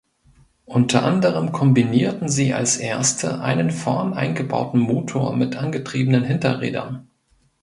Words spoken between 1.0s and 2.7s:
anderem kombinierten sie